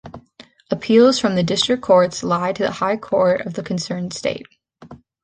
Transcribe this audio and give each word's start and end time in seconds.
Appeals 0.71 1.19
from 1.19 1.35
the 1.35 1.43
district 1.43 1.83
courts 1.83 2.23
lie 2.23 2.53
to 2.53 2.63
the 2.63 2.71
High 2.71 2.97
Court 2.97 3.41
of 3.41 3.53
the 3.53 3.61
concerned 3.61 4.13
state. 4.13 4.47